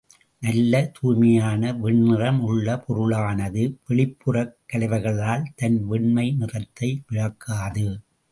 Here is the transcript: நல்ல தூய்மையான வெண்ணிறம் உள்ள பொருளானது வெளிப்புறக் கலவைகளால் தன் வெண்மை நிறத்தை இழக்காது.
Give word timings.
நல்ல 0.41 0.91
தூய்மையான 0.93 1.73
வெண்ணிறம் 1.73 2.39
உள்ள 2.39 2.75
பொருளானது 2.77 3.63
வெளிப்புறக் 3.89 4.55
கலவைகளால் 4.73 5.45
தன் 5.55 5.77
வெண்மை 5.85 6.31
நிறத்தை 6.31 6.89
இழக்காது. 7.11 7.85